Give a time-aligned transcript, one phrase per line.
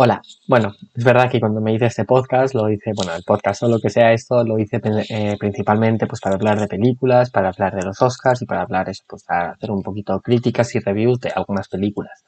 [0.00, 3.64] Hola, bueno, es verdad que cuando me hice este podcast, lo hice, bueno, el podcast
[3.64, 7.48] o lo que sea esto, lo hice eh, principalmente pues para hablar de películas, para
[7.48, 10.78] hablar de los Oscars y para hablar eso, pues para hacer un poquito críticas y
[10.78, 12.24] reviews de algunas películas.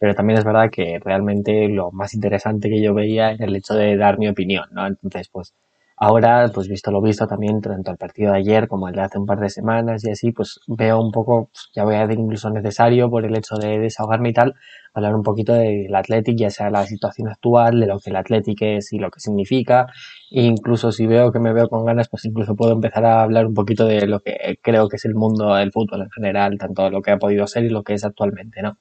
[0.00, 3.74] Pero también es verdad que realmente lo más interesante que yo veía era el hecho
[3.74, 4.84] de dar mi opinión, ¿no?
[4.88, 5.54] Entonces, pues
[5.98, 9.18] Ahora, pues visto lo visto también, tanto el partido de ayer como el de hace
[9.18, 12.18] un par de semanas y así, pues veo un poco, pues, ya voy a decir
[12.18, 14.54] incluso necesario por el hecho de desahogarme y tal,
[14.94, 18.62] hablar un poquito del Athletic, ya sea la situación actual, de lo que el Athletic
[18.62, 19.86] es y lo que significa,
[20.30, 23.46] e incluso si veo que me veo con ganas, pues incluso puedo empezar a hablar
[23.46, 26.88] un poquito de lo que creo que es el mundo del fútbol en general, tanto
[26.90, 28.78] lo que ha podido ser y lo que es actualmente, ¿no?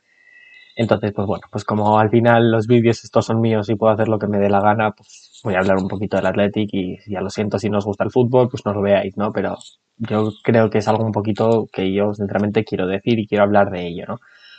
[0.76, 4.10] Entonces, pues bueno, pues como al final los vídeos estos son míos y puedo hacer
[4.10, 6.98] lo que me dé la gana, pues voy a hablar un poquito del Athletic y
[7.08, 9.32] ya lo siento si no os gusta el fútbol, pues no lo veáis, ¿no?
[9.32, 9.58] Pero
[9.98, 13.70] yo creo que es algo un poquito que yo sinceramente quiero decir y quiero hablar
[13.72, 14.18] de ello, ¿no?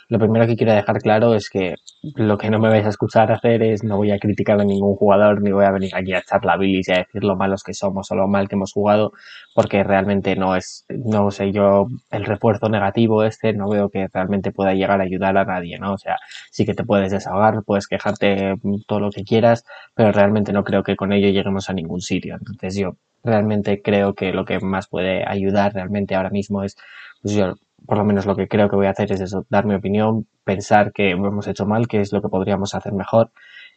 [0.09, 1.75] Lo primero que quiero dejar claro es que
[2.15, 4.95] lo que no me vais a escuchar hacer es no voy a criticar a ningún
[4.95, 7.63] jugador ni voy a venir aquí a echar la bilis y a decir lo malos
[7.63, 9.13] que somos o lo mal que hemos jugado
[9.55, 14.51] porque realmente no es, no sé yo, el refuerzo negativo este no veo que realmente
[14.51, 15.93] pueda llegar a ayudar a nadie, ¿no?
[15.93, 16.17] O sea,
[16.51, 18.55] sí que te puedes desahogar, puedes quejarte
[18.87, 19.63] todo lo que quieras,
[19.95, 22.35] pero realmente no creo que con ello lleguemos a ningún sitio.
[22.35, 26.75] Entonces yo realmente creo que lo que más puede ayudar realmente ahora mismo es,
[27.21, 29.75] pues yo por lo menos lo que creo que voy a hacer es dar mi
[29.75, 33.31] opinión, pensar que hemos hecho mal, que es lo que podríamos hacer mejor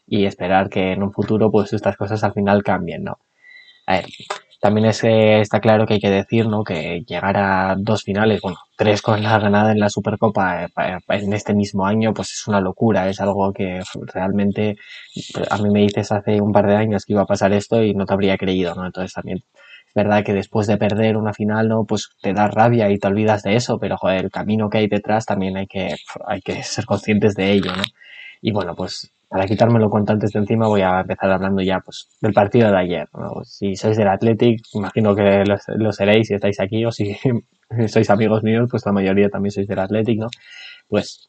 [0.07, 3.19] y esperar que en un futuro pues estas cosas al final cambien, ¿no?
[3.87, 4.07] A ver,
[4.61, 6.65] también es, está claro que hay que decir, ¿no?
[6.65, 10.69] Que llegar a dos finales, bueno, tres con la ganada en la Supercopa eh,
[11.09, 13.81] en este mismo año, pues es una locura, es algo que
[14.15, 14.77] realmente
[15.51, 17.95] a mí me dices hace un par de años que iba a pasar esto y
[17.95, 18.87] no te habría creído, ¿no?
[18.87, 19.45] Entonces también
[19.97, 21.85] verdad que después de perder una final, ¿no?
[21.85, 24.89] Pues te da rabia y te olvidas de eso, pero joder, el camino que hay
[24.89, 27.83] detrás también hay que, hay que ser conscientes de ello, ¿no?
[28.43, 32.09] Y bueno, pues para quitármelo cuanto antes de encima voy a empezar hablando ya pues
[32.21, 33.43] del partido de ayer, ¿no?
[33.45, 35.45] Si sois del Athletic, imagino que
[35.77, 37.17] lo, seréis si estáis aquí o si
[37.89, 40.29] sois amigos míos, pues la mayoría también sois del Athletic, ¿no?
[40.89, 41.27] Pues,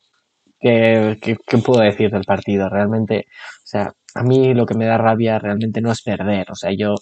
[0.59, 2.69] ¿qué, qué, qué puedo decir del partido?
[2.69, 6.55] Realmente, o sea, a mí lo que me da rabia realmente no es perder, o
[6.55, 6.95] sea, yo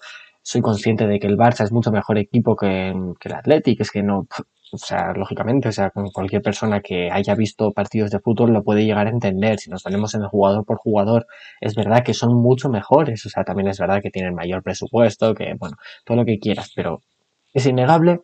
[0.46, 4.04] soy consciente de que el Barça es mucho mejor equipo que, el Athletic, es que
[4.04, 4.28] no,
[4.72, 8.86] o sea, lógicamente, o sea, cualquier persona que haya visto partidos de fútbol lo puede
[8.86, 9.58] llegar a entender.
[9.58, 11.26] Si nos ponemos en el jugador por jugador,
[11.62, 15.34] es verdad que son mucho mejores, o sea, también es verdad que tienen mayor presupuesto,
[15.34, 17.02] que, bueno, todo lo que quieras, pero
[17.52, 18.22] es innegable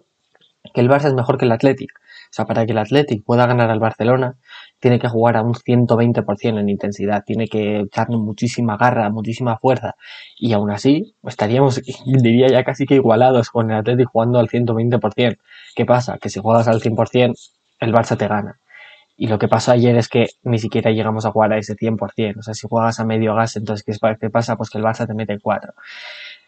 [0.75, 1.89] que el Barça es mejor que el Athletic.
[1.91, 4.35] O sea, para que el Athletic pueda ganar al Barcelona,
[4.81, 9.95] tiene que jugar a un 120% en intensidad, tiene que echarle muchísima garra, muchísima fuerza.
[10.37, 15.37] Y aún así, estaríamos, diría ya casi que igualados con el Athletic jugando al 120%.
[15.75, 16.17] ¿Qué pasa?
[16.17, 17.35] Que si juegas al 100%,
[17.79, 18.59] el Barça te gana.
[19.15, 22.39] Y lo que pasó ayer es que ni siquiera llegamos a jugar a ese 100%.
[22.39, 23.85] O sea, si juegas a medio gas, entonces
[24.19, 24.55] ¿qué pasa?
[24.55, 25.73] Pues que el Barça te mete 4.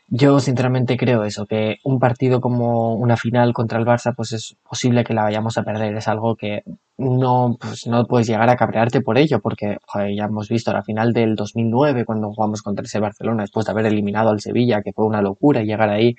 [0.07, 4.55] Yo sinceramente creo eso, que un partido como una final contra el Barça, pues es
[4.61, 5.95] posible que la vayamos a perder.
[5.95, 6.63] Es algo que
[6.97, 9.77] no, pues no puedes llegar a cabrearte por ello, porque
[10.15, 13.87] ya hemos visto la final del 2009 cuando jugamos contra ese Barcelona, después de haber
[13.87, 16.15] eliminado al Sevilla, que fue una locura llegar ahí,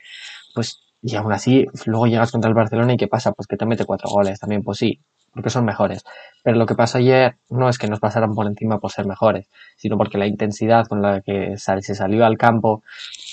[0.54, 3.32] pues y aún así luego llegas contra el Barcelona y ¿qué pasa?
[3.32, 5.00] Pues que te mete cuatro goles también, pues sí,
[5.32, 6.02] porque son mejores.
[6.42, 9.50] Pero lo que pasó ayer no es que nos pasaran por encima por ser mejores,
[9.76, 12.82] sino porque la intensidad con la que se salió al campo,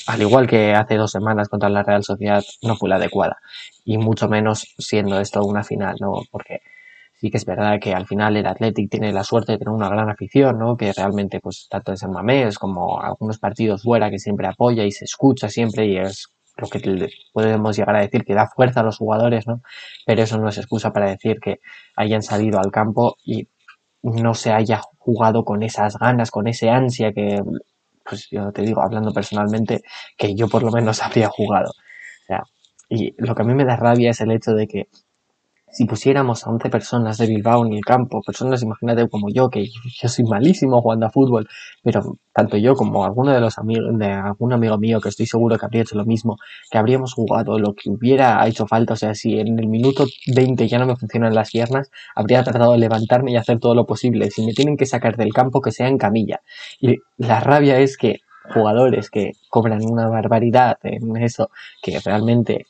[0.08, 3.38] al igual que hace dos semanas contra la Real Sociedad, no fue la adecuada.
[3.86, 6.14] Y mucho menos siendo esto una final, ¿no?
[6.32, 6.62] Porque
[7.20, 9.90] sí que es verdad que al final el Athletic tiene la suerte de tener una
[9.90, 10.76] gran afición, ¿no?
[10.76, 14.92] Que realmente, pues, tanto en San Mamés como algunos partidos fuera que siempre apoya y
[14.92, 18.84] se escucha siempre y es lo que podemos llegar a decir que da fuerza a
[18.84, 19.62] los jugadores, ¿no?
[20.06, 21.60] Pero eso no es excusa para decir que
[21.96, 23.48] hayan salido al campo y
[24.04, 27.42] no se haya jugado con esas ganas, con ese ansia que,
[28.06, 29.82] pues yo te digo, hablando personalmente,
[30.18, 31.70] que yo por lo menos habría jugado.
[31.72, 32.44] O sea,
[32.90, 34.90] y lo que a mí me da rabia es el hecho de que
[35.72, 39.68] si pusiéramos a 11 personas de Bilbao en el campo, personas, imagínate como yo, que
[39.68, 41.48] yo soy malísimo jugando a fútbol,
[41.82, 45.58] pero tanto yo como alguno de los amigos, de algún amigo mío que estoy seguro
[45.58, 46.38] que habría hecho lo mismo,
[46.70, 50.68] que habríamos jugado lo que hubiera hecho falta, o sea, si en el minuto 20
[50.68, 54.30] ya no me funcionan las piernas, habría tratado de levantarme y hacer todo lo posible.
[54.30, 56.42] Si me tienen que sacar del campo, que sea en camilla.
[56.80, 58.20] Y la rabia es que
[58.54, 61.50] jugadores que cobran una barbaridad en eso,
[61.82, 62.66] que realmente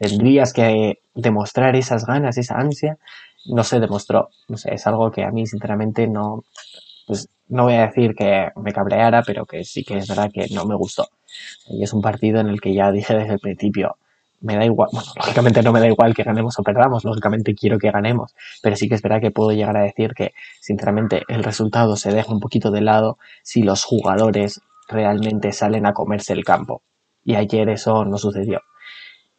[0.00, 2.96] tendrías que demostrar esas ganas, esa ansia,
[3.44, 4.30] no se demostró.
[4.48, 6.42] No sé, es algo que a mí sinceramente no,
[7.06, 10.46] pues no voy a decir que me cabreara, pero que sí que es verdad que
[10.54, 11.08] no me gustó.
[11.68, 13.96] Y es un partido en el que ya dije desde el principio,
[14.40, 17.78] me da igual, bueno, lógicamente no me da igual que ganemos o perdamos, lógicamente quiero
[17.78, 21.44] que ganemos, pero sí que es verdad que puedo llegar a decir que, sinceramente, el
[21.44, 26.42] resultado se deja un poquito de lado si los jugadores realmente salen a comerse el
[26.42, 26.82] campo.
[27.22, 28.62] Y ayer eso no sucedió.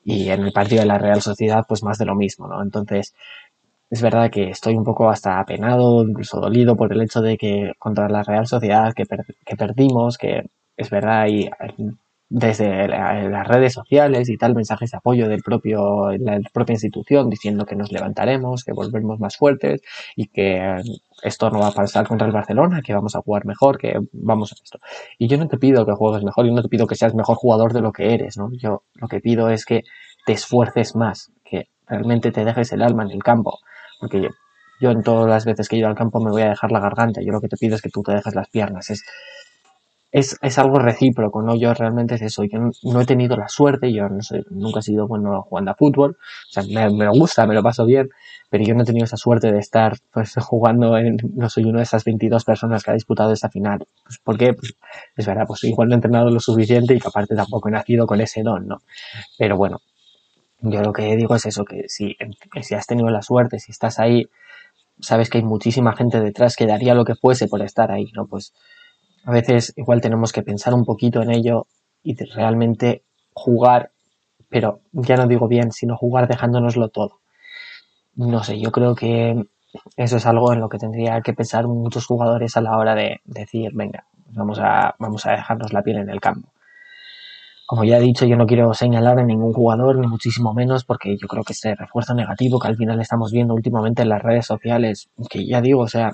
[0.03, 2.61] Y en el partido de la Real Sociedad, pues más de lo mismo, ¿no?
[2.63, 3.13] Entonces,
[3.89, 7.73] es verdad que estoy un poco hasta apenado, incluso dolido por el hecho de que
[7.77, 9.03] contra la Real Sociedad que,
[9.45, 11.49] que perdimos, que es verdad, y
[12.33, 17.65] desde las redes sociales y tal, mensajes de apoyo del propio, la propia institución diciendo
[17.65, 19.81] que nos levantaremos, que volvemos más fuertes
[20.15, 20.81] y que
[21.23, 24.53] esto no va a pasar contra el Barcelona, que vamos a jugar mejor, que vamos
[24.53, 24.79] a esto.
[25.17, 27.35] Y yo no te pido que juegues mejor, yo no te pido que seas mejor
[27.35, 28.49] jugador de lo que eres, ¿no?
[28.53, 29.83] Yo lo que pido es que
[30.25, 33.59] te esfuerces más, que realmente te dejes el alma en el campo,
[33.99, 34.29] porque yo,
[34.79, 36.79] yo en todas las veces que he ido al campo me voy a dejar la
[36.79, 39.03] garganta, yo lo que te pido es que tú te dejes las piernas, es
[40.11, 41.55] es, es, algo recíproco, ¿no?
[41.55, 44.07] Yo realmente es eso, yo no, he tenido la suerte, yo
[44.49, 47.85] nunca he sido bueno jugando a fútbol, o sea, me, me, gusta, me lo paso
[47.85, 48.09] bien,
[48.49, 51.77] pero yo no he tenido esa suerte de estar pues jugando en, no soy una
[51.77, 53.87] de esas 22 personas que ha disputado esa final.
[54.03, 54.53] Pues, ¿Por qué?
[54.53, 54.73] Pues,
[55.15, 58.05] es verdad, pues igual no he entrenado lo suficiente y que aparte tampoco he nacido
[58.05, 58.79] con ese don, ¿no?
[59.37, 59.79] Pero bueno,
[60.59, 62.17] yo lo que digo es eso, que si,
[62.61, 64.29] si has tenido la suerte, si estás ahí,
[64.99, 68.27] sabes que hay muchísima gente detrás que daría lo que fuese por estar ahí, ¿no?
[68.27, 68.53] Pues
[69.23, 71.67] a veces igual tenemos que pensar un poquito en ello
[72.03, 73.03] y realmente
[73.33, 73.91] jugar,
[74.49, 77.19] pero ya no digo bien, sino jugar dejándonoslo todo.
[78.15, 79.47] No sé, yo creo que
[79.95, 83.21] eso es algo en lo que tendría que pensar muchos jugadores a la hora de
[83.25, 86.49] decir, venga, vamos a, vamos a dejarnos la piel en el campo.
[87.65, 91.15] Como ya he dicho, yo no quiero señalar a ningún jugador, ni muchísimo menos, porque
[91.17, 94.45] yo creo que ese refuerzo negativo que al final estamos viendo últimamente en las redes
[94.45, 96.11] sociales, que ya digo, o sea,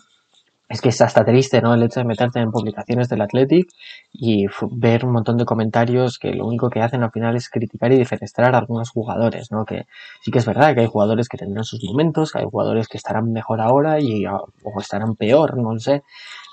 [0.70, 1.74] es que es hasta triste, ¿no?
[1.74, 3.70] El hecho de meterte en publicaciones del Athletic
[4.12, 7.92] y ver un montón de comentarios que lo único que hacen al final es criticar
[7.94, 9.66] y defenestrar a algunos jugadores, ¿no?
[9.66, 9.86] Que
[10.22, 12.98] sí que es verdad que hay jugadores que tendrán sus momentos, que hay jugadores que
[12.98, 14.50] estarán mejor ahora y o
[14.80, 16.04] estarán peor, no lo sé,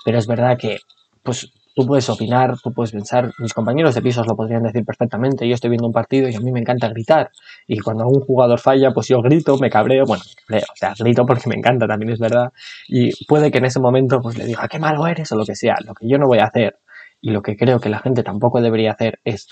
[0.05, 0.77] pero es verdad que
[1.23, 5.47] pues tú puedes opinar, tú puedes pensar, mis compañeros de pisos lo podrían decir perfectamente,
[5.47, 7.29] yo estoy viendo un partido y a mí me encanta gritar,
[7.67, 11.49] y cuando un jugador falla, pues yo grito, me cabreo, bueno, o sea, grito porque
[11.49, 12.51] me encanta, también es verdad,
[12.87, 15.55] y puede que en ese momento pues le diga, qué malo eres o lo que
[15.55, 16.77] sea, lo que yo no voy a hacer,
[17.21, 19.47] y lo que creo que la gente tampoco debería hacer es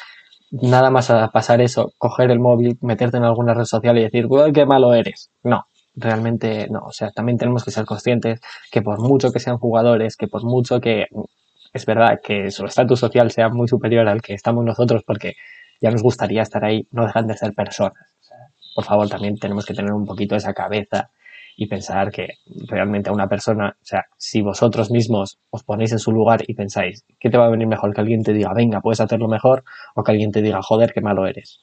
[0.52, 4.66] nada más pasar eso, coger el móvil, meterte en alguna red social y decir, qué
[4.66, 5.31] malo eres.
[5.44, 5.66] No,
[5.96, 6.81] realmente no.
[6.86, 8.40] O sea, también tenemos que ser conscientes
[8.72, 11.08] que por mucho que sean jugadores, que por mucho que
[11.74, 15.34] es verdad que su estatus social sea muy superior al que estamos nosotros porque
[15.81, 18.16] ya nos gustaría estar ahí, no dejan de ser personas.
[18.75, 21.10] por favor, también tenemos que tener un poquito esa cabeza
[21.56, 22.28] y pensar que
[22.68, 26.54] realmente a una persona, o sea, si vosotros mismos os ponéis en su lugar y
[26.54, 27.94] pensáis, ¿qué te va a venir mejor?
[27.94, 29.64] Que alguien te diga, venga, puedes hacerlo mejor,
[29.96, 31.60] o que alguien te diga, joder, qué malo eres.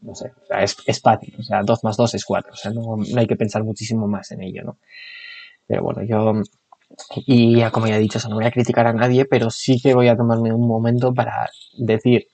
[0.00, 2.72] No sé, o sea, es, fácil, o sea, dos más dos es cuatro, o sea,
[2.72, 4.78] no, no hay que pensar muchísimo más en ello, ¿no?
[5.66, 6.32] Pero bueno, yo
[7.26, 9.94] y ya como ya he dicho, no voy a criticar a nadie, pero sí que
[9.94, 11.48] voy a tomarme un momento para
[11.78, 12.26] decir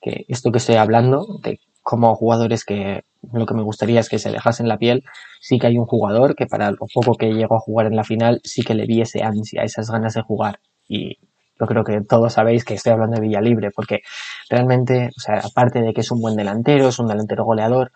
[0.00, 3.02] que esto que estoy hablando, de como jugadores que
[3.32, 5.04] lo que me gustaría es que se dejasen la piel,
[5.40, 8.04] sí que hay un jugador que para lo poco que llegó a jugar en la
[8.04, 10.60] final, sí que le vi ese ansia, esas ganas de jugar.
[10.88, 11.18] Y
[11.58, 14.00] yo creo que todos sabéis que estoy hablando de Villalibre, porque
[14.48, 17.92] realmente, o sea, aparte de que es un buen delantero, es un delantero goleador,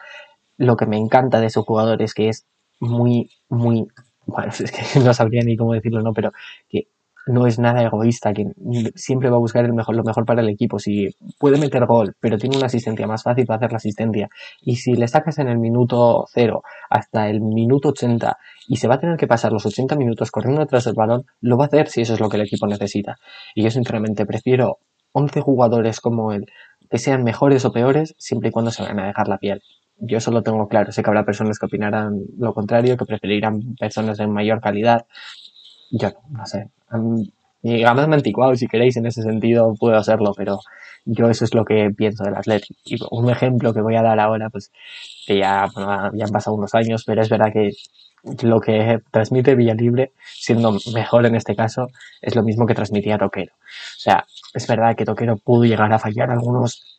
[0.57, 2.47] lo que me encanta de ese jugador es que es
[2.81, 3.87] muy, muy
[4.27, 6.13] bueno, es que no sabría ni cómo decirlo, ¿no?
[6.13, 6.33] Pero
[6.69, 6.89] que
[7.27, 8.53] no es nada egoísta, que
[8.95, 10.79] siempre va a buscar lo mejor para el equipo.
[10.79, 11.09] Si
[11.39, 14.29] puede meter gol, pero tiene una asistencia más fácil para hacer la asistencia,
[14.61, 18.37] y si le sacas en el minuto cero hasta el minuto 80
[18.69, 21.57] y se va a tener que pasar los 80 minutos corriendo detrás del balón, lo
[21.57, 23.17] va a hacer si eso es lo que el equipo necesita.
[23.55, 24.79] Y yo sinceramente prefiero
[25.13, 26.47] 11 jugadores como él,
[26.91, 29.63] que sean mejores o peores, siempre y cuando se van a dejar la piel
[29.99, 30.93] yo eso lo tengo claro.
[30.93, 35.07] Sé que habrá personas que opinarán lo contrario, que preferirán personas de mayor calidad.
[35.91, 36.71] Yo no sé.
[37.63, 40.59] Digamos anticuado, si queréis, en ese sentido puedo hacerlo, pero
[41.07, 42.77] yo eso es lo que pienso del Athletic.
[42.85, 44.71] Y un ejemplo que voy a dar ahora, pues
[45.27, 45.67] que ya,
[46.15, 47.71] ya han pasado unos años, pero es verdad que
[48.43, 51.89] lo que transmite Villalibre, siendo mejor en este caso,
[52.21, 53.53] es lo mismo que transmitía Toquero.
[53.55, 56.97] O sea, es verdad que Toquero pudo llegar a fallar algunos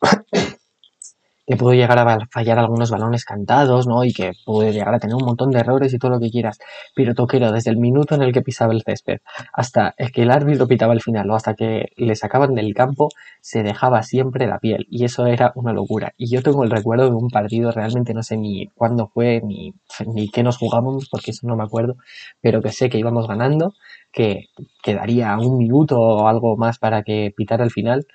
[1.46, 4.04] que pudo llegar a fallar algunos balones cantados, ¿no?
[4.04, 6.58] Y que puede llegar a tener un montón de errores y todo lo que quieras.
[6.94, 9.18] Pero Toquero, desde el minuto en el que pisaba el césped
[9.52, 13.08] hasta el que el árbitro pitaba el final o hasta que le sacaban del campo,
[13.40, 14.86] se dejaba siempre la piel.
[14.90, 16.12] Y eso era una locura.
[16.16, 19.72] Y yo tengo el recuerdo de un partido, realmente no sé ni cuándo fue, ni,
[20.06, 21.96] ni qué nos jugamos, porque eso no me acuerdo,
[22.40, 23.74] pero que sé que íbamos ganando,
[24.12, 24.46] que
[24.82, 28.06] quedaría un minuto o algo más para que pitara el final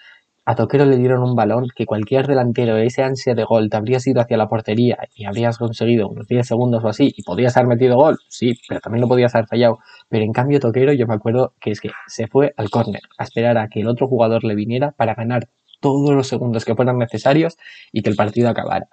[0.43, 4.05] a Toquero le dieron un balón que cualquier delantero, ese ansia de gol, te habrías
[4.07, 7.67] ido hacia la portería y habrías conseguido unos 10 segundos o así y podrías haber
[7.67, 9.79] metido gol, sí, pero también lo podías haber fallado.
[10.09, 13.23] Pero en cambio Toquero yo me acuerdo que es que se fue al córner a
[13.23, 15.47] esperar a que el otro jugador le viniera para ganar
[15.79, 17.57] todos los segundos que fueran necesarios
[17.91, 18.87] y que el partido acabara.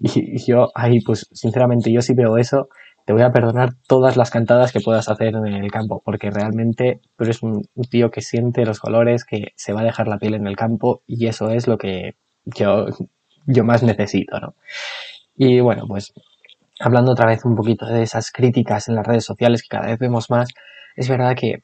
[0.00, 2.68] Y, yo ahí, pues sinceramente, yo sí veo eso,
[3.04, 7.00] te voy a perdonar todas las cantadas que puedas hacer en el campo, porque realmente
[7.16, 10.34] tú eres un, tío que siente los colores, que se va a dejar la piel
[10.34, 12.86] en el campo y eso es lo que yo,
[13.46, 14.54] yo más necesito, ¿no?
[15.34, 16.12] Y bueno, pues
[16.80, 19.98] hablando otra vez un poquito de esas críticas en las redes sociales que cada vez
[19.98, 20.48] vemos más,
[20.96, 21.62] es verdad que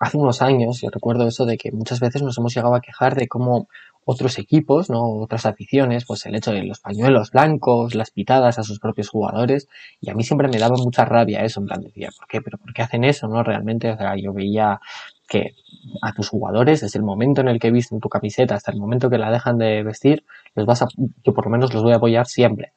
[0.00, 3.14] hace unos años, yo recuerdo eso de que muchas veces nos hemos llegado a quejar
[3.14, 3.68] de cómo
[4.04, 5.02] otros equipos, ¿no?
[5.02, 9.68] otras aficiones, pues el hecho de los pañuelos blancos, las pitadas a sus propios jugadores,
[10.00, 12.40] y a mí siempre me daba mucha rabia eso, en plan decía, ¿por qué?
[12.40, 13.28] ¿Pero por qué hacen eso?
[13.28, 13.42] ¿no?
[13.42, 14.80] Realmente, o sea, yo veía
[15.28, 15.54] que
[16.02, 19.10] a tus jugadores, desde el momento en el que visten tu camiseta hasta el momento
[19.10, 20.88] que la dejan de vestir, los vas a,
[21.24, 22.72] yo por lo menos los voy a apoyar siempre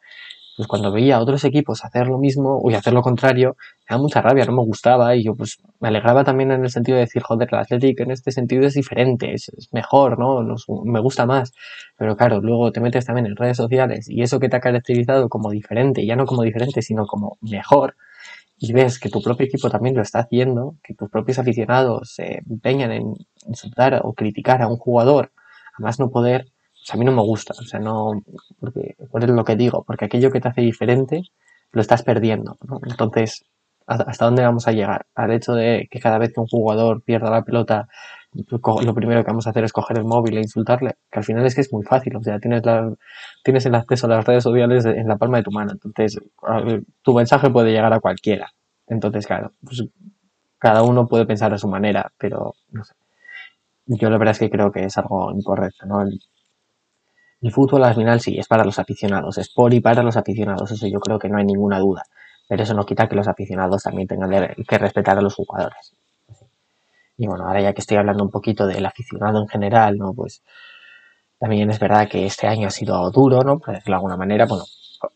[0.55, 3.55] pues cuando veía a otros equipos hacer lo mismo o hacer lo contrario,
[3.89, 6.69] me da mucha rabia, no me gustaba y yo pues me alegraba también en el
[6.69, 10.43] sentido de decir, joder, el Atlético en este sentido es diferente, es, mejor, ¿no?
[10.85, 11.53] me gusta más.
[11.97, 15.29] Pero claro, luego te metes también en redes sociales y eso que te ha caracterizado
[15.29, 17.95] como diferente, ya no como diferente, sino como mejor,
[18.65, 22.41] y ves que tu propio equipo también lo está haciendo, que tus propios aficionados se
[22.49, 23.13] empeñan en
[23.45, 25.33] insultar o criticar a un jugador,
[25.77, 26.52] a más no poder,
[26.91, 28.23] a mí no me gusta, o sea, no,
[28.59, 31.23] porque, por lo que digo, porque aquello que te hace diferente
[31.71, 33.45] lo estás perdiendo, Entonces,
[33.87, 35.05] ¿hasta dónde vamos a llegar?
[35.15, 37.87] Al hecho de que cada vez que un jugador pierda la pelota,
[38.33, 41.45] lo primero que vamos a hacer es coger el móvil e insultarle, que al final
[41.45, 42.93] es que es muy fácil, o sea, tienes, la,
[43.43, 46.19] tienes el acceso a las redes sociales en la palma de tu mano, entonces
[47.01, 48.51] tu mensaje puede llegar a cualquiera.
[48.87, 49.83] Entonces, claro, pues
[50.59, 52.93] cada uno puede pensar a su manera, pero no sé.
[53.85, 56.05] Yo la verdad es que creo que es algo incorrecto, ¿no?
[57.51, 60.87] Fútbol al final sí, es para los aficionados, es por y para los aficionados, eso
[60.87, 62.03] yo creo que no hay ninguna duda.
[62.47, 64.29] Pero eso no quita que los aficionados también tengan
[64.67, 65.93] que respetar a los jugadores.
[67.17, 70.13] Y bueno, ahora ya que estoy hablando un poquito del aficionado en general, ¿no?
[70.13, 70.41] Pues
[71.39, 73.59] también es verdad que este año ha sido duro, ¿no?
[73.59, 74.63] Por decirlo de alguna manera, bueno,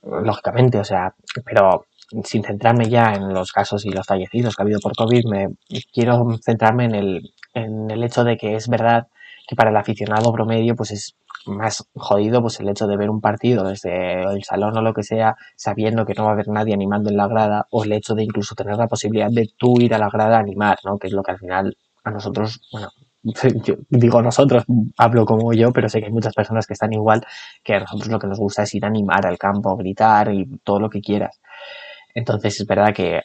[0.04, 1.14] lógicamente, o sea,
[1.46, 1.86] pero
[2.24, 5.48] sin centrarme ya en los casos y los fallecidos que ha habido por COVID, me
[5.92, 9.08] quiero centrarme en el, en el hecho de que es verdad
[9.48, 11.16] que para el aficionado promedio, pues es
[11.48, 15.04] más jodido pues el hecho de ver un partido desde el salón o lo que
[15.04, 18.16] sea, sabiendo que no va a haber nadie animando en la grada, o el hecho
[18.16, 20.98] de incluso tener la posibilidad de tú ir a la grada a animar, ¿no?
[20.98, 22.90] Que es lo que al final a nosotros, bueno,
[23.64, 24.64] yo digo nosotros,
[24.98, 27.26] hablo como yo, pero sé que hay muchas personas que están igual,
[27.64, 30.46] que a nosotros lo que nos gusta es ir a animar al campo, gritar y
[30.64, 31.40] todo lo que quieras.
[32.14, 33.22] Entonces es verdad que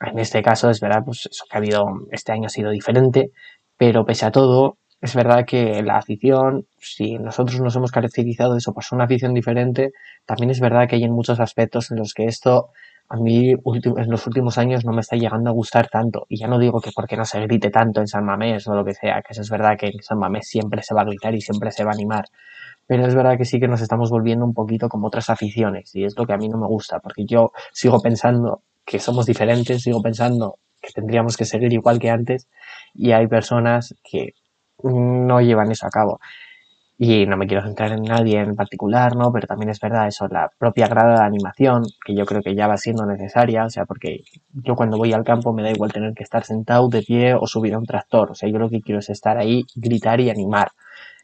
[0.00, 3.30] en este caso es verdad, pues eso que ha habido, este año ha sido diferente,
[3.76, 8.58] pero pese a todo, es verdad que la afición, si nosotros nos hemos caracterizado de
[8.58, 9.92] eso por ser una afición diferente,
[10.24, 12.70] también es verdad que hay en muchos aspectos en los que esto
[13.08, 16.26] a mí en los últimos años no me está llegando a gustar tanto.
[16.28, 18.84] Y ya no digo que porque no se grite tanto en San Mamés o lo
[18.84, 21.34] que sea, que eso es verdad que en San Mamés siempre se va a gritar
[21.34, 22.24] y siempre se va a animar.
[22.86, 26.04] Pero es verdad que sí que nos estamos volviendo un poquito como otras aficiones y
[26.04, 29.82] es lo que a mí no me gusta, porque yo sigo pensando que somos diferentes,
[29.82, 32.48] sigo pensando que tendríamos que seguir igual que antes
[32.94, 34.34] y hay personas que
[34.82, 36.20] no llevan eso a cabo.
[36.98, 39.30] Y no me quiero centrar en nadie en particular, ¿no?
[39.32, 42.68] Pero también es verdad eso, la propia grada de animación, que yo creo que ya
[42.68, 44.22] va siendo necesaria, o sea, porque
[44.54, 47.46] yo cuando voy al campo me da igual tener que estar sentado de pie o
[47.46, 50.30] subir a un tractor, o sea, yo lo que quiero es estar ahí, gritar y
[50.30, 50.70] animar.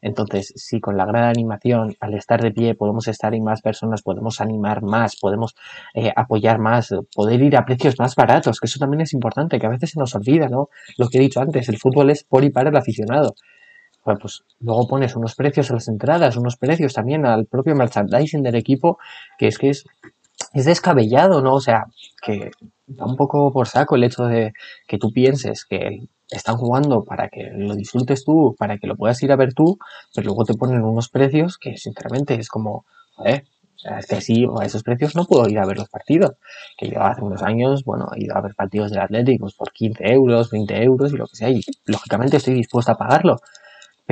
[0.02, 4.02] Entonces, si con la de animación, al estar de pie, podemos estar en más personas,
[4.02, 5.54] podemos animar más, podemos
[5.94, 9.66] eh, apoyar más, poder ir a precios más baratos, que eso también es importante, que
[9.66, 10.68] a veces se nos olvida, ¿no?
[10.99, 13.35] Lo que he dicho antes, el fútbol es por y para el aficionado
[14.02, 18.56] pues luego pones unos precios a las entradas, unos precios también al propio merchandising del
[18.56, 18.99] equipo,
[19.38, 19.85] que es que es,
[20.52, 21.54] es descabellado, ¿no?
[21.54, 21.85] O sea,
[22.21, 22.50] que
[22.87, 24.52] da un poco por saco el hecho de
[24.87, 26.00] que tú pienses que
[26.37, 29.79] están jugando para que lo disfrutes tú, para que lo puedas ir a ver tú,
[30.15, 32.85] pero luego te ponen unos precios que sinceramente es como,
[33.15, 33.45] joder,
[33.99, 36.37] es que así a esos precios no puedo ir a ver los partidos.
[36.77, 39.73] Que yo hace unos años, bueno, he ido a ver partidos del Atlético pues, por
[39.73, 43.39] 15 euros, 20 euros y lo que sea, y lógicamente estoy dispuesto a pagarlo.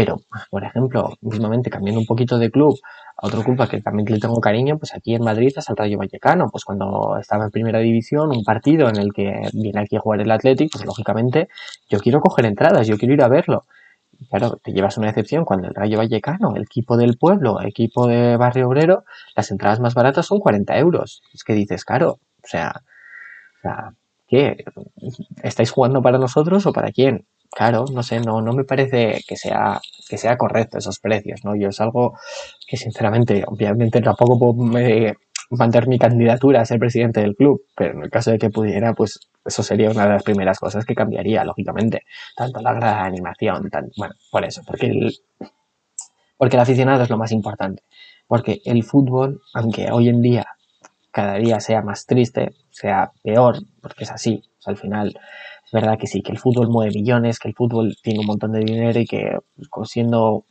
[0.00, 2.80] Pero, por ejemplo, mismamente cambiando un poquito de club
[3.18, 5.98] a otro club que también le tengo cariño, pues aquí en Madrid es el Rayo
[5.98, 6.48] Vallecano.
[6.50, 10.22] Pues cuando estaba en primera división, un partido en el que viene aquí a jugar
[10.22, 11.48] el Atlético, pues lógicamente
[11.90, 13.66] yo quiero coger entradas, yo quiero ir a verlo.
[14.30, 18.06] claro, te llevas una excepción cuando el Rayo Vallecano, el equipo del pueblo, el equipo
[18.06, 19.04] de Barrio Obrero,
[19.36, 21.20] las entradas más baratas son 40 euros.
[21.34, 22.80] Es que dices, caro, o sea,
[24.26, 24.64] ¿qué?
[25.42, 27.26] ¿Estáis jugando para nosotros o para quién?
[27.50, 31.56] Claro, no sé, no, no me parece que sea, que sea correcto esos precios, ¿no?
[31.56, 32.16] Yo es algo
[32.66, 35.14] que sinceramente, obviamente tampoco puedo eh,
[35.50, 38.94] mantener mi candidatura a ser presidente del club, pero en el caso de que pudiera,
[38.94, 42.02] pues eso sería una de las primeras cosas que cambiaría, lógicamente.
[42.36, 45.12] Tanto la grada animación, tan, bueno, por eso, porque el,
[46.36, 47.82] porque el aficionado es lo más importante.
[48.26, 50.46] Porque el fútbol, aunque hoy en día
[51.10, 55.18] cada día sea más triste, sea peor, porque es así, al final
[55.70, 58.50] es verdad que sí, que el fútbol mueve millones, que el fútbol tiene un montón
[58.50, 59.38] de dinero y que
[59.70, 60.44] pues, siendo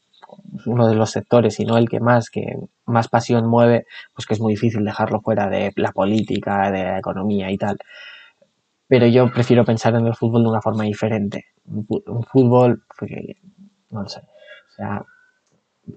[0.65, 3.85] uno de los sectores y no el que más, que más pasión mueve,
[4.15, 7.77] pues que es muy difícil dejarlo fuera de la política, de la economía y tal.
[8.87, 11.47] Pero yo prefiero pensar en el fútbol de una forma diferente.
[11.65, 13.35] Un fútbol, porque,
[13.89, 15.03] no lo sé, o sea,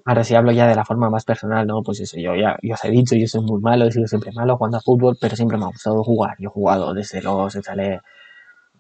[0.05, 1.81] ahora si hablo ya de la forma más personal, ¿no?
[1.85, 4.33] Pues eso, yo ya, yo os he dicho, yo soy muy malo, he sido siempre
[4.33, 6.35] malo jugando a fútbol, pero siempre me ha gustado jugar.
[6.41, 7.55] Yo he jugado desde los,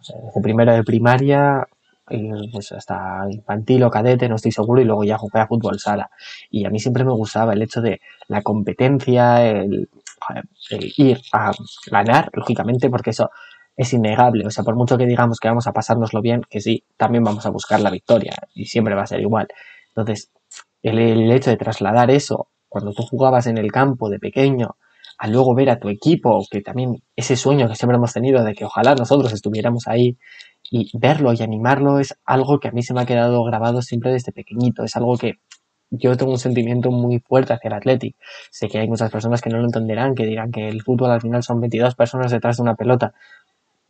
[0.08, 1.66] desde primero de primaria,
[2.10, 5.78] y pues hasta infantil o cadete, no estoy seguro, y luego ya jugué a fútbol
[5.78, 6.10] sala.
[6.50, 9.88] Y a mí siempre me gustaba el hecho de la competencia, el,
[10.96, 11.52] ir a
[11.90, 13.30] ganar, lógicamente, porque eso
[13.76, 14.46] es innegable.
[14.46, 17.46] O sea, por mucho que digamos que vamos a pasárnoslo bien, que sí, también vamos
[17.46, 19.48] a buscar la victoria y siempre va a ser igual.
[19.88, 20.30] Entonces,
[20.82, 24.76] el, hecho de trasladar eso cuando tú jugabas en el campo de pequeño
[25.22, 28.54] a luego ver a tu equipo, que también ese sueño que siempre hemos tenido de
[28.54, 30.18] que ojalá nosotros estuviéramos ahí
[30.68, 34.10] y verlo y animarlo es algo que a mí se me ha quedado grabado siempre
[34.10, 35.34] desde pequeñito, es algo que
[35.90, 38.16] yo tengo un sentimiento muy fuerte hacia el Athletic.
[38.50, 41.20] Sé que hay muchas personas que no lo entenderán, que dirán que el fútbol al
[41.20, 43.14] final son 22 personas detrás de una pelota.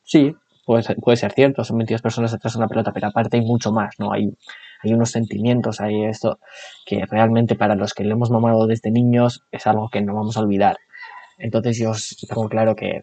[0.03, 0.35] Sí,
[0.67, 3.43] puede ser, puede ser cierto, son 22 personas detrás de una pelota, pero aparte hay
[3.43, 4.13] mucho más, ¿no?
[4.13, 4.29] Hay
[4.83, 6.39] hay unos sentimientos, hay esto
[6.85, 10.37] que realmente para los que lo hemos mamado desde niños es algo que no vamos
[10.37, 10.77] a olvidar.
[11.43, 11.93] Entonces yo
[12.29, 13.03] tengo claro que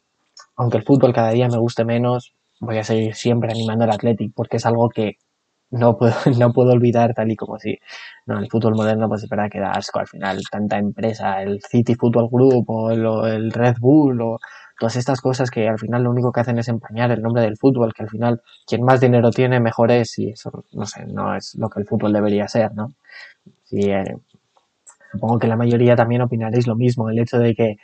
[0.55, 4.33] aunque el fútbol cada día me guste menos, voy a seguir siempre animando al Athletic
[4.35, 5.17] porque es algo que
[5.71, 7.77] no puedo, no puedo olvidar tal y como si,
[8.25, 11.61] no, el fútbol moderno pues es verdad que da asco al final, tanta empresa, el
[11.61, 12.91] City Football Group o
[13.25, 14.39] el Red Bull o
[14.79, 17.57] todas estas cosas que al final lo único que hacen es empañar el nombre del
[17.57, 21.35] fútbol, que al final quien más dinero tiene mejor es y eso, no sé, no
[21.35, 22.93] es lo que el fútbol debería ser, ¿no?
[23.71, 24.15] Eh,
[25.11, 27.75] supongo que la mayoría también opinaréis lo mismo, el hecho de que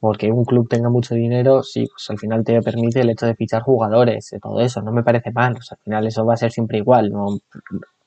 [0.00, 3.34] porque un club tenga mucho dinero, sí, pues al final te permite el hecho de
[3.34, 6.52] fichar jugadores, y todo eso, no me parece mal, al final eso va a ser
[6.52, 7.38] siempre igual, no,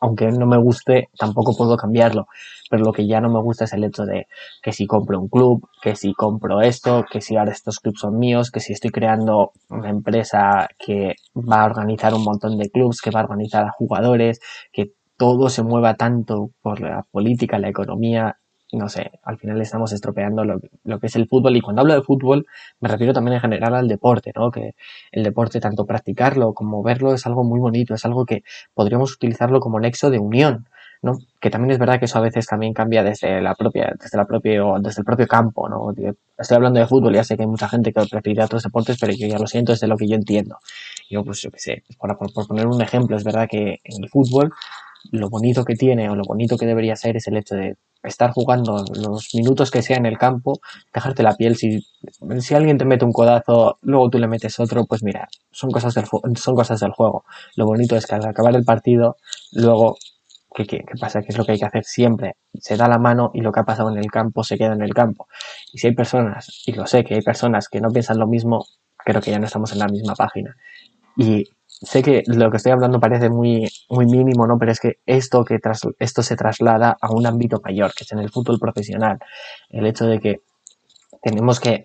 [0.01, 2.27] aunque no me guste, tampoco puedo cambiarlo.
[2.69, 4.27] Pero lo que ya no me gusta es el hecho de
[4.61, 8.17] que si compro un club, que si compro esto, que si ahora estos clubs son
[8.17, 12.99] míos, que si estoy creando una empresa que va a organizar un montón de clubs,
[12.99, 14.39] que va a organizar a jugadores,
[14.73, 18.37] que todo se mueva tanto por la política, la economía,
[18.77, 20.59] no sé, al final estamos estropeando lo,
[20.99, 21.55] que es el fútbol.
[21.55, 22.45] Y cuando hablo de fútbol,
[22.79, 24.51] me refiero también en general al deporte, ¿no?
[24.51, 24.75] Que
[25.11, 29.59] el deporte, tanto practicarlo como verlo, es algo muy bonito, es algo que podríamos utilizarlo
[29.59, 30.67] como nexo de unión,
[31.01, 31.13] ¿no?
[31.39, 34.25] Que también es verdad que eso a veces también cambia desde la propia, desde la
[34.25, 35.93] propio, desde el propio campo, ¿no?
[36.37, 39.13] Estoy hablando de fútbol, ya sé que hay mucha gente que prefiere otros deportes, pero
[39.13, 40.57] yo ya lo siento desde lo que yo entiendo.
[41.09, 44.09] Yo, pues, yo qué sé, por, por poner un ejemplo, es verdad que en el
[44.09, 44.53] fútbol
[45.11, 48.31] lo bonito que tiene o lo bonito que debería ser es el hecho de estar
[48.31, 50.59] jugando los minutos que sea en el campo,
[50.93, 51.55] dejarte la piel.
[51.55, 51.85] Si,
[52.39, 55.93] si alguien te mete un codazo, luego tú le metes otro, pues mira, son cosas
[55.93, 57.25] del, son cosas del juego.
[57.55, 59.17] Lo bonito es que al acabar el partido,
[59.53, 59.97] luego,
[60.55, 61.21] ¿qué, qué, qué pasa?
[61.21, 62.35] ¿Qué es lo que hay que hacer siempre?
[62.59, 64.81] Se da la mano y lo que ha pasado en el campo se queda en
[64.81, 65.27] el campo.
[65.73, 68.65] Y si hay personas, y lo sé que hay personas que no piensan lo mismo,
[68.97, 70.55] creo que ya no estamos en la misma página.
[71.17, 71.45] Y
[71.81, 74.57] sé que lo que estoy hablando parece muy, muy mínimo, ¿no?
[74.59, 78.11] Pero es que esto, que tras, esto se traslada a un ámbito mayor, que es
[78.11, 79.19] en el fútbol profesional.
[79.69, 80.41] El hecho de que
[81.21, 81.83] tenemos que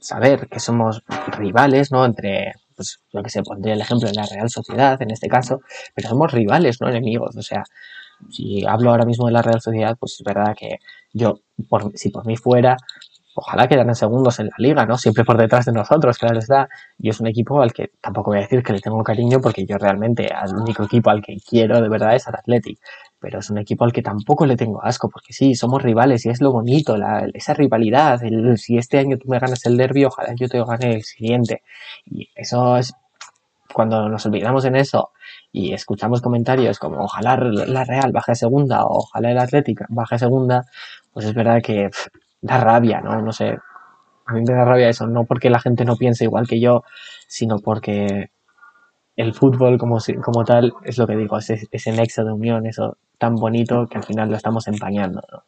[0.00, 1.02] saber que somos
[1.38, 2.04] rivales, ¿no?
[2.04, 5.60] Entre, pues, lo que se pondría el ejemplo de la Real Sociedad, en este caso,
[5.94, 7.36] pero somos rivales, no enemigos.
[7.36, 7.64] O sea,
[8.30, 10.78] si hablo ahora mismo de la Real Sociedad, pues es verdad que
[11.12, 12.76] yo, por, si por mí fuera,
[13.34, 14.98] ojalá quedaran segundos en la liga, ¿no?
[14.98, 16.68] Siempre por detrás de nosotros, claro está.
[16.98, 19.64] Y es un equipo al que tampoco voy a decir que le tengo cariño porque
[19.66, 22.78] yo realmente al único equipo al que quiero de verdad es al Athletic.
[23.18, 26.30] Pero es un equipo al que tampoco le tengo asco porque sí, somos rivales y
[26.30, 26.96] es lo bonito,
[27.34, 28.20] esa rivalidad.
[28.56, 31.62] Si este año tú me ganas el derby, ojalá yo te gane el siguiente.
[32.04, 32.92] Y eso es
[33.72, 35.10] cuando nos olvidamos en eso
[35.50, 40.66] y escuchamos comentarios como ojalá la Real baje segunda ojalá el Athletic baje segunda,
[41.12, 41.90] pues es verdad que
[42.42, 43.22] da rabia, ¿no?
[43.22, 43.58] No sé,
[44.26, 46.84] a mí me da rabia eso, no porque la gente no piense igual que yo,
[47.26, 48.30] sino porque
[49.16, 52.98] el fútbol como, como tal es lo que digo, es ese nexo de unión, eso
[53.18, 55.44] tan bonito que al final lo estamos empañando, ¿no?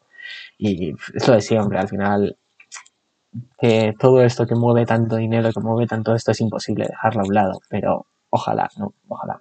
[0.57, 2.37] Y es lo de siempre, al final
[3.59, 7.25] que todo esto que mueve tanto dinero, que mueve tanto esto es imposible dejarlo a
[7.27, 8.93] un lado, pero ojalá, ¿no?
[9.07, 9.39] Ojalá.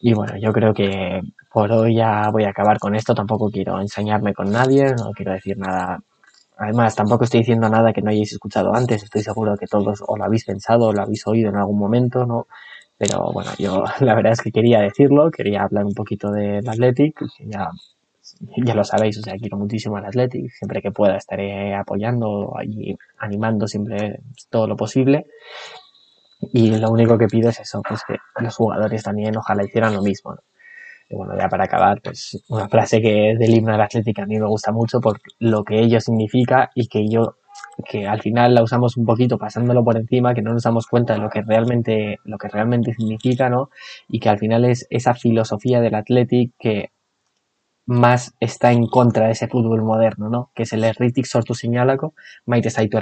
[0.00, 1.20] Y bueno, yo creo que
[1.52, 3.14] por hoy ya voy a acabar con esto.
[3.14, 6.00] Tampoco quiero ensañarme con nadie, no quiero decir nada.
[6.60, 9.02] Además, tampoco estoy diciendo nada que no hayáis escuchado antes.
[9.02, 12.26] Estoy seguro que todos o lo habéis pensado o lo habéis oído en algún momento,
[12.26, 12.48] ¿no?
[12.98, 17.18] Pero bueno, yo la verdad es que quería decirlo, quería hablar un poquito del Athletic,
[17.46, 17.70] ya,
[18.62, 22.94] ya lo sabéis, o sea, quiero muchísimo al Athletic, siempre que pueda estaré apoyando y
[23.18, 24.20] animando siempre
[24.50, 25.28] todo lo posible.
[26.52, 30.02] Y lo único que pido es eso, pues que los jugadores también ojalá hicieran lo
[30.02, 30.36] mismo.
[31.10, 34.38] Y bueno, ya para acabar, pues una frase que del himno del Atlético a mí
[34.38, 37.36] me gusta mucho por lo que ello significa y que yo,
[37.84, 41.14] que al final la usamos un poquito pasándolo por encima, que no nos damos cuenta
[41.14, 43.70] de lo que realmente, lo que realmente significa, ¿no?
[44.08, 46.90] Y que al final es esa filosofía del Athletic que
[47.86, 50.52] más está en contra de ese fútbol moderno, ¿no?
[50.54, 52.14] Que es el Erritic sortu señalaco,
[52.46, 53.00] maite zaitu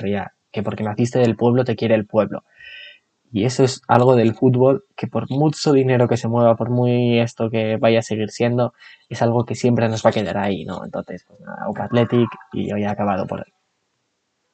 [0.50, 2.44] que porque naciste del pueblo te quiere el pueblo.
[3.32, 7.20] Y eso es algo del fútbol que por mucho dinero que se mueva, por muy
[7.20, 8.72] esto que vaya a seguir siendo,
[9.08, 10.84] es algo que siempre nos va a quedar ahí, ¿no?
[10.84, 13.57] Entonces, pues nada, Athletic y hoy he acabado por hoy.